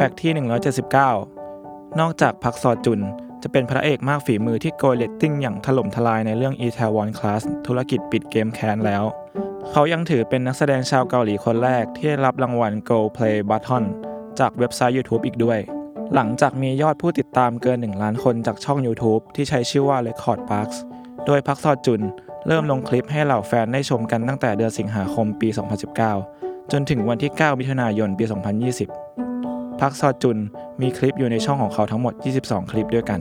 [0.00, 0.32] Fact ที่
[1.14, 3.00] 179 นอกจากพัคซอจุน
[3.42, 9.04] จะเป็นพระเอกมากฝีมือที่โกยเรตติ้งอย่างถล่มทลายในเรื่อง e t a w o n Class ธุรกิจปิดเกมแค้นแล้ว
[9.70, 13.84] เขายังถือเป็นนักแสดงชาวเกาหลีคนแรกที่ได้รับรางวัล Gold Play Button
[14.38, 15.58] จากเว็บไซต์ YouTube อีกด้วย
[16.14, 20.76] หลังจากมียอดผู้ติดตามเกิน 1 ล้านคนจากช่อง YouTube ที่ใช้ชื่อว่า Record Park's
[21.26, 22.00] โดยพัคซอจุน
[22.46, 25.48] เริ่มลงคลิปให้เหล่าแฟนได้ชมกันตั้งแต่เดือนสิงหาคมปี
[26.10, 29.29] 2019 จนถึงวันที่ 9 มิถุนายน ปี 2020
[29.80, 30.38] พักซอจุน
[30.80, 33.20] มีคลิปอยู่ในช่องของเขาทั้งหมด 22 คลิปด้วยกัน